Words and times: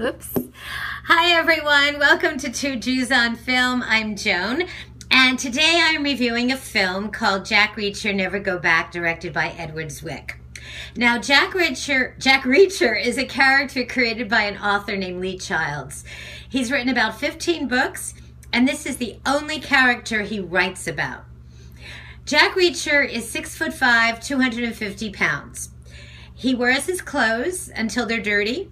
Oops. 0.00 0.32
Hi, 1.06 1.32
everyone. 1.32 1.98
Welcome 1.98 2.38
to 2.38 2.52
Two 2.52 2.76
Jews 2.76 3.10
on 3.10 3.34
Film. 3.34 3.82
I'm 3.84 4.14
Joan. 4.14 4.62
And 5.10 5.36
today 5.36 5.80
I'm 5.82 6.04
reviewing 6.04 6.52
a 6.52 6.56
film 6.56 7.10
called 7.10 7.44
Jack 7.44 7.74
Reacher 7.74 8.14
Never 8.14 8.38
Go 8.38 8.60
Back, 8.60 8.92
directed 8.92 9.32
by 9.32 9.48
Edward 9.58 9.88
Zwick. 9.88 10.34
Now, 10.94 11.18
Jack 11.18 11.50
Reacher, 11.50 12.16
Jack 12.20 12.44
Reacher 12.44 12.94
is 13.04 13.18
a 13.18 13.24
character 13.24 13.84
created 13.84 14.28
by 14.28 14.42
an 14.42 14.56
author 14.58 14.96
named 14.96 15.20
Lee 15.20 15.36
Childs. 15.36 16.04
He's 16.48 16.70
written 16.70 16.90
about 16.90 17.18
15 17.18 17.66
books, 17.66 18.14
and 18.52 18.68
this 18.68 18.86
is 18.86 18.98
the 18.98 19.18
only 19.26 19.58
character 19.58 20.22
he 20.22 20.38
writes 20.38 20.86
about. 20.86 21.24
Jack 22.24 22.52
Reacher 22.52 23.04
is 23.04 23.28
six 23.28 23.56
foot 23.56 23.74
five, 23.74 24.20
250 24.20 25.10
pounds. 25.10 25.70
He 26.32 26.54
wears 26.54 26.86
his 26.86 27.02
clothes 27.02 27.68
until 27.74 28.06
they're 28.06 28.22
dirty 28.22 28.70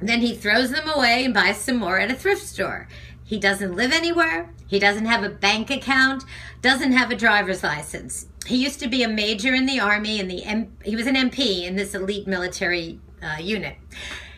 then 0.00 0.20
he 0.20 0.34
throws 0.34 0.70
them 0.70 0.88
away 0.88 1.24
and 1.24 1.34
buys 1.34 1.58
some 1.58 1.76
more 1.76 1.98
at 1.98 2.10
a 2.10 2.14
thrift 2.14 2.42
store. 2.42 2.88
He 3.24 3.38
doesn't 3.38 3.76
live 3.76 3.92
anywhere. 3.92 4.50
He 4.66 4.78
doesn't 4.78 5.06
have 5.06 5.22
a 5.22 5.28
bank 5.28 5.70
account, 5.70 6.24
doesn't 6.62 6.92
have 6.92 7.10
a 7.10 7.16
driver's 7.16 7.62
license. 7.62 8.26
He 8.46 8.56
used 8.56 8.80
to 8.80 8.88
be 8.88 9.02
a 9.02 9.08
major 9.08 9.54
in 9.54 9.66
the 9.66 9.78
army 9.78 10.18
and 10.18 10.30
the 10.30 10.42
M- 10.44 10.72
he 10.84 10.96
was 10.96 11.06
an 11.06 11.14
MP 11.14 11.64
in 11.64 11.76
this 11.76 11.94
elite 11.94 12.26
military 12.26 12.98
uh, 13.22 13.40
unit. 13.40 13.76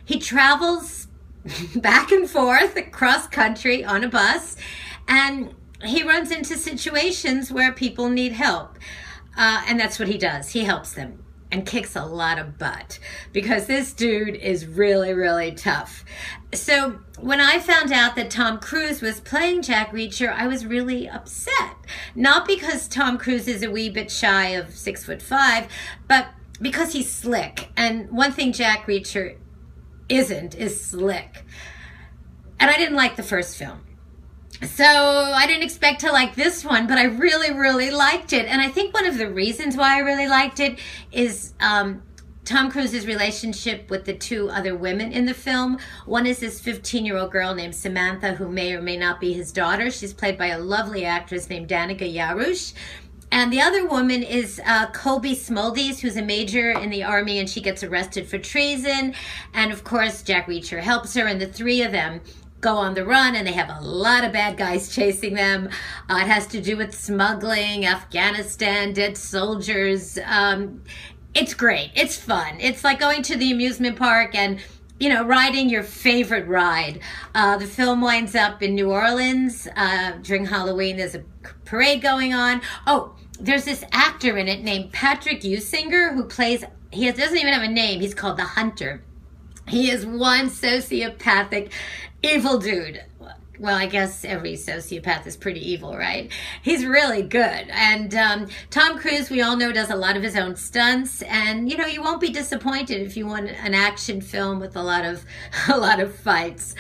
He 0.05 0.19
travels 0.19 1.09
back 1.77 2.11
and 2.13 2.29
forth 2.29 2.77
across 2.77 3.27
country 3.29 3.85
on 3.85 4.05
a 4.05 4.09
bus 4.09 4.57
and 5.09 5.55
he 5.83 6.03
runs 6.03 6.31
into 6.31 6.57
situations 6.57 7.51
where 7.51 7.73
people 7.73 8.09
need 8.09 8.33
help. 8.33 8.79
Uh, 9.37 9.63
and 9.67 9.81
that's 9.81 9.99
what 9.99 10.09
he 10.09 10.19
does. 10.19 10.51
He 10.51 10.65
helps 10.65 10.93
them 10.93 11.23
and 11.53 11.67
kicks 11.67 11.95
a 11.95 12.05
lot 12.05 12.39
of 12.39 12.59
butt 12.59 12.99
because 13.33 13.67
this 13.67 13.93
dude 13.93 14.35
is 14.35 14.67
really, 14.67 15.13
really 15.13 15.53
tough. 15.53 16.05
So 16.55 16.99
when 17.21 17.41
I 17.41 17.59
found 17.59 17.93
out 17.93 18.17
that 18.17 18.31
Tom 18.31 18.59
Cruise 18.59 19.03
was 19.03 19.21
playing 19.21 19.63
Jack 19.63 19.93
Reacher, 19.93 20.33
I 20.33 20.47
was 20.47 20.67
really 20.67 21.09
upset. 21.09 21.77
Not 22.15 22.47
because 22.47 22.89
Tom 22.89 23.19
Cruise 23.19 23.47
is 23.47 23.63
a 23.63 23.71
wee 23.71 23.91
bit 23.91 24.11
shy 24.11 24.49
of 24.49 24.75
six 24.75 25.05
foot 25.05 25.21
five, 25.23 25.69
but 26.09 26.29
because 26.61 26.93
he's 26.93 27.11
slick. 27.11 27.69
And 27.77 28.11
one 28.11 28.33
thing 28.33 28.53
Jack 28.53 28.87
Reacher 28.87 29.37
isn't 30.09 30.55
is 30.55 30.83
slick. 30.83 31.45
And 32.59 32.71
I 32.71 32.77
didn't 32.77 32.97
like 32.97 33.17
the 33.17 33.23
first 33.23 33.57
film. 33.57 33.81
So 34.65 34.85
I 34.85 35.47
didn't 35.47 35.65
expect 35.65 36.01
to 36.03 36.13
like 36.13 36.37
this 36.37 36.65
one, 36.65 36.87
but 36.87 36.97
I 36.97 37.05
really, 37.05 37.53
really 37.53 37.91
liked 37.91 38.33
it. 38.33 38.47
And 38.47 38.61
I 38.61 38.69
think 38.69 38.95
one 38.95 39.07
of 39.07 39.19
the 39.19 39.29
reasons 39.29 39.77
why 39.77 39.97
I 39.97 39.99
really 39.99 40.29
liked 40.29 40.61
it 40.61 40.79
is 41.11 41.55
um, 41.59 42.03
Tom 42.45 42.71
Cruise's 42.71 43.05
relationship 43.05 43.91
with 43.91 44.05
the 44.05 44.15
two 44.15 44.49
other 44.51 44.77
women 44.77 45.11
in 45.11 45.27
the 45.27 45.35
film. 45.35 45.79
One 46.07 46.27
is 46.27 46.39
this 46.39 46.61
15 46.61 47.05
year 47.05 47.17
old 47.17 47.33
girl 47.33 47.55
named 47.55 47.75
Samantha, 47.75 48.35
who 48.35 48.49
may 48.49 48.73
or 48.73 48.81
may 48.81 48.97
not 48.97 49.21
be 49.21 49.33
his 49.33 49.51
daughter. 49.51 49.91
She's 49.91 50.15
played 50.15 50.39
by 50.39 50.49
a 50.49 50.59
lovely 50.61 51.05
actress 51.05 51.51
named 51.51 51.69
Danika 51.69 52.13
Yarosh. 52.13 52.73
And 53.33 53.53
the 53.53 53.63
other 53.63 53.89
woman 53.89 54.23
is 54.23 54.61
uh, 54.65 54.91
Cobie 54.91 55.35
Smulders, 55.35 56.01
who's 56.01 56.19
a 56.19 56.23
major 56.23 56.71
in 56.71 56.91
the 56.91 57.03
army, 57.03 57.39
and 57.39 57.49
she 57.49 57.63
gets 57.63 57.83
arrested 57.83 58.29
for 58.29 58.37
treason. 58.39 59.15
And 59.55 59.73
of 59.73 59.85
course, 59.85 60.23
Jack 60.23 60.47
Reacher 60.47 60.81
helps 60.81 61.15
her, 61.15 61.27
and 61.27 61.41
the 61.41 61.47
three 61.47 61.81
of 61.81 61.93
them 61.93 62.21
go 62.63 62.77
on 62.77 62.95
the 62.95 63.05
run 63.05 63.37
and 63.37 63.47
they 63.47 63.53
have 63.53 63.69
a 63.69 63.85
lot 63.85 64.25
of 64.25 64.33
bad 64.33 64.57
guys 64.57 64.95
chasing 64.95 65.35
them. 65.35 65.69
Uh, 66.09 66.21
it 66.23 66.29
has 66.29 66.47
to 66.47 66.63
do 66.63 66.77
with 66.77 66.95
smuggling, 66.95 67.85
Afghanistan, 67.85 68.95
dead 68.95 69.19
soldiers. 69.19 70.19
Um, 70.25 70.83
it's 71.35 71.53
great. 71.53 71.91
It's 71.95 72.17
fun. 72.17 72.59
It's 72.61 72.85
like 72.85 73.01
going 73.01 73.23
to 73.25 73.37
the 73.37 73.51
amusement 73.51 73.97
park 73.97 74.35
and 74.35 74.61
you 75.01 75.09
know, 75.09 75.25
riding 75.25 75.69
your 75.69 75.83
favorite 75.83 76.47
ride. 76.47 77.01
Uh, 77.35 77.57
the 77.59 77.67
film 77.67 78.01
winds 78.01 78.37
up 78.37 78.63
in 78.63 78.77
New 78.77 78.93
Orleans 78.93 79.67
uh, 79.75 80.13
during 80.23 80.47
Halloween. 80.47 80.97
There's 80.97 81.17
a 81.17 81.25
parade 81.65 82.03
going 82.03 82.33
on. 82.33 82.61
Oh, 82.87 83.17
there's 83.41 83.65
this 83.65 83.83
actor 83.91 84.37
in 84.37 84.47
it 84.47 84.63
named 84.63 84.93
Patrick 84.93 85.41
Heusinger 85.41 86.15
who 86.15 86.23
plays. 86.23 86.65
He 86.93 87.11
doesn't 87.11 87.37
even 87.37 87.53
have 87.53 87.65
a 87.65 87.69
name. 87.69 88.01
He's 88.01 88.15
called 88.15 88.37
the 88.37 88.45
Hunter. 88.45 89.03
He 89.69 89.91
is 89.91 90.05
one 90.05 90.49
sociopathic, 90.49 91.71
evil 92.23 92.59
dude. 92.59 93.05
Well, 93.59 93.77
I 93.77 93.87
guess 93.87 94.25
every 94.25 94.55
sociopath 94.55 95.25
is 95.25 95.37
pretty 95.37 95.71
evil, 95.71 95.97
right? 95.97 96.33
He's 96.63 96.85
really 96.85 97.23
good. 97.23 97.69
And 97.71 98.13
um, 98.13 98.49
Tom 98.71 98.99
Cruise, 98.99 99.31
we 99.31 99.41
all 99.41 99.57
know, 99.57 99.71
does 99.71 99.89
a 99.91 99.95
lot 99.95 100.17
of 100.17 100.23
his 100.25 100.37
own 100.37 100.57
stunts, 100.57 101.23
and 101.23 101.71
you 101.71 101.77
know 101.77 101.87
you 101.87 102.03
won't 102.03 102.21
be 102.21 102.31
disappointed 102.31 103.03
if 103.03 103.17
you 103.17 103.25
want 103.27 103.51
an 103.51 103.73
action 103.73 104.21
film 104.21 104.59
with 104.59 104.75
a 104.75 104.83
lot 104.83 105.05
of 105.05 105.25
a 105.69 105.79
lot 105.79 106.01
of 106.01 106.13
fights. 106.13 106.75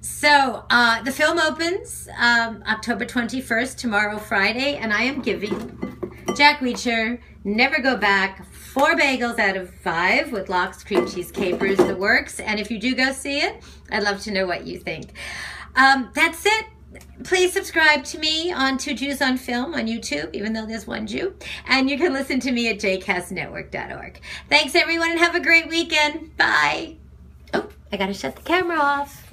So 0.00 0.64
uh, 0.70 1.02
the 1.02 1.12
film 1.12 1.38
opens 1.38 2.08
um, 2.18 2.64
October 2.66 3.04
twenty 3.04 3.40
first, 3.40 3.78
tomorrow, 3.78 4.18
Friday, 4.18 4.76
and 4.76 4.92
I 4.92 5.02
am 5.02 5.22
giving 5.22 5.93
Jack 6.36 6.60
Reacher 6.60 7.18
Never 7.44 7.80
Go 7.80 7.96
Back 7.96 8.46
four 8.74 8.96
bagels 8.96 9.38
out 9.38 9.56
of 9.56 9.70
five 9.70 10.32
with 10.32 10.48
lox, 10.48 10.82
cream 10.82 11.06
cheese, 11.06 11.30
capers, 11.30 11.78
the 11.78 11.94
works. 11.94 12.40
And 12.40 12.58
if 12.58 12.72
you 12.72 12.78
do 12.80 12.94
go 12.96 13.12
see 13.12 13.38
it, 13.38 13.62
I'd 13.90 14.02
love 14.02 14.20
to 14.22 14.32
know 14.32 14.46
what 14.46 14.66
you 14.66 14.78
think. 14.78 15.12
Um, 15.76 16.10
that's 16.12 16.44
it. 16.44 16.66
Please 17.22 17.52
subscribe 17.52 18.04
to 18.04 18.18
me 18.18 18.52
on 18.52 18.78
Two 18.78 18.94
Jews 18.94 19.22
on 19.22 19.36
Film 19.36 19.74
on 19.74 19.86
YouTube, 19.86 20.34
even 20.34 20.52
though 20.52 20.66
there's 20.66 20.86
one 20.86 21.06
Jew. 21.06 21.34
And 21.66 21.88
you 21.88 21.96
can 21.96 22.12
listen 22.12 22.40
to 22.40 22.50
me 22.52 22.68
at 22.68 22.78
jcastnetwork.org. 22.78 24.20
Thanks, 24.48 24.74
everyone, 24.74 25.10
and 25.10 25.20
have 25.20 25.34
a 25.34 25.40
great 25.40 25.68
weekend. 25.68 26.36
Bye. 26.36 26.96
Oh, 27.52 27.68
I 27.92 27.96
got 27.96 28.06
to 28.06 28.14
shut 28.14 28.34
the 28.34 28.42
camera 28.42 28.78
off. 28.78 29.23